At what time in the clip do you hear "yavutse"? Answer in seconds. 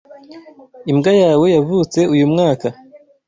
1.55-1.99